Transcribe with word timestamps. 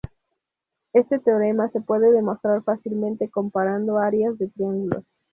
Este 0.93 1.19
teorema 1.19 1.69
se 1.69 1.79
puede 1.79 2.11
demostrar 2.11 2.63
fácilmente 2.63 3.29
comparando 3.29 3.99
áreas 3.99 4.35
de 4.39 4.47
triángulos. 4.47 5.03